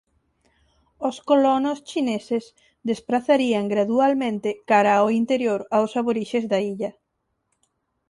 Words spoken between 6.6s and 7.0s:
illa.